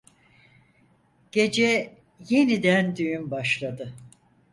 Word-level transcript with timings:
Gece 1.31 1.93
yeniden 2.29 2.95
düğün 2.95 3.31
başladı. 3.31 3.93